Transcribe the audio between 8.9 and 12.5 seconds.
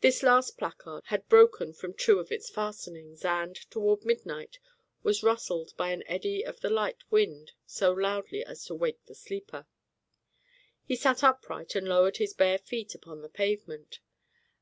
the sleeper. He sat upright and lowered his